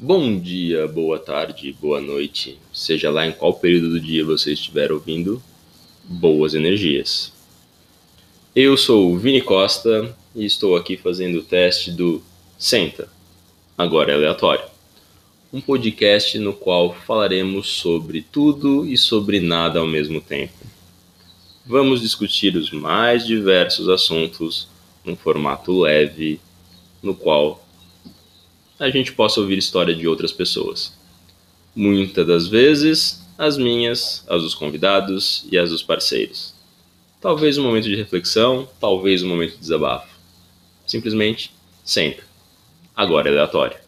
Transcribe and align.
Bom 0.00 0.38
dia, 0.38 0.86
boa 0.86 1.18
tarde, 1.18 1.72
boa 1.72 2.00
noite, 2.00 2.56
seja 2.72 3.10
lá 3.10 3.26
em 3.26 3.32
qual 3.32 3.52
período 3.52 3.90
do 3.90 4.00
dia 4.00 4.24
você 4.24 4.52
estiver 4.52 4.92
ouvindo, 4.92 5.42
boas 6.04 6.54
energias. 6.54 7.32
Eu 8.54 8.76
sou 8.76 9.10
o 9.10 9.18
Vini 9.18 9.40
Costa 9.40 10.16
e 10.36 10.44
estou 10.44 10.76
aqui 10.76 10.96
fazendo 10.96 11.40
o 11.40 11.42
teste 11.42 11.90
do 11.90 12.22
Senta, 12.56 13.08
agora 13.76 14.12
é 14.12 14.14
aleatório. 14.14 14.64
Um 15.52 15.60
podcast 15.60 16.38
no 16.38 16.52
qual 16.52 16.94
falaremos 16.94 17.66
sobre 17.66 18.22
tudo 18.22 18.86
e 18.86 18.96
sobre 18.96 19.40
nada 19.40 19.80
ao 19.80 19.86
mesmo 19.88 20.20
tempo. 20.20 20.64
Vamos 21.66 22.02
discutir 22.02 22.54
os 22.54 22.70
mais 22.70 23.26
diversos 23.26 23.88
assuntos 23.88 24.68
num 25.04 25.16
formato 25.16 25.76
leve, 25.80 26.40
no 27.02 27.16
qual 27.16 27.67
a 28.78 28.90
gente 28.90 29.12
possa 29.12 29.40
ouvir 29.40 29.58
história 29.58 29.94
de 29.94 30.06
outras 30.06 30.32
pessoas. 30.32 30.92
Muitas 31.74 32.26
das 32.26 32.46
vezes, 32.46 33.22
as 33.36 33.56
minhas, 33.56 34.24
as 34.28 34.42
dos 34.42 34.54
convidados 34.54 35.46
e 35.50 35.58
as 35.58 35.70
dos 35.70 35.82
parceiros. 35.82 36.54
Talvez 37.20 37.58
um 37.58 37.64
momento 37.64 37.84
de 37.84 37.96
reflexão, 37.96 38.68
talvez 38.80 39.22
um 39.22 39.28
momento 39.28 39.52
de 39.52 39.58
desabafo. 39.58 40.08
Simplesmente, 40.86 41.52
sempre. 41.84 42.24
Agora 42.94 43.28
é 43.28 43.32
aleatório. 43.32 43.87